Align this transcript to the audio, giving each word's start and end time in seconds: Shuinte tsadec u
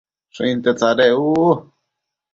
Shuinte 0.35 0.71
tsadec 0.77 1.13
u 1.25 1.29